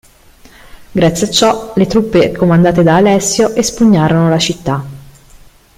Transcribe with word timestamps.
Grazie 0.93 1.27
a 1.27 1.29
ciò, 1.29 1.73
le 1.75 1.85
truppe 1.85 2.31
comandate 2.35 2.81
da 2.81 2.95
Alessio, 2.95 3.53
espugnarono 3.53 4.29
la 4.29 4.39
città. 4.39 4.83